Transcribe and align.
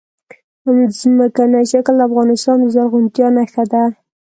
ځمکنی 0.99 1.63
شکل 1.71 1.93
د 1.97 2.01
افغانستان 2.09 2.57
د 2.61 2.65
زرغونتیا 2.75 3.27
نښه 3.37 3.63
ده. 3.71 3.83